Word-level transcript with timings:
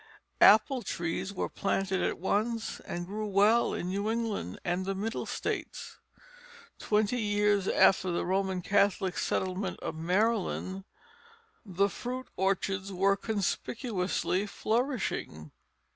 Apple 0.41 0.81
trees 0.81 1.31
were 1.31 1.47
planted 1.47 2.01
at 2.01 2.17
once, 2.17 2.79
and 2.79 3.05
grew 3.05 3.27
well 3.27 3.75
in 3.75 3.89
New 3.89 4.09
England 4.09 4.59
and 4.65 4.83
the 4.83 4.95
Middle 4.95 5.27
states. 5.27 5.99
Twenty 6.79 7.19
years 7.21 7.67
after 7.67 8.09
the 8.09 8.25
Roman 8.25 8.63
Catholic 8.63 9.15
settlement 9.15 9.79
of 9.81 9.93
Maryland 9.93 10.85
the 11.63 11.87
fruitful 11.87 12.33
orchards 12.35 12.91
were 12.91 13.15
conspicuously 13.15 14.47
flourishing. 14.47 15.51